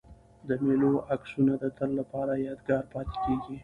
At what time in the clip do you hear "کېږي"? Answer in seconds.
3.25-3.55